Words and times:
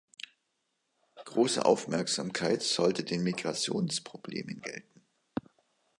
Große 1.25 1.63
Aufmerksamkeit 1.63 2.63
sollte 2.63 3.03
den 3.03 3.21
Migrationsproblemen 3.21 4.59
gelten. 4.59 5.03